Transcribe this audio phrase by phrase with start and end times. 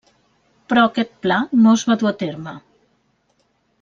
[0.71, 2.55] Però aquest pla no es va dur a terme.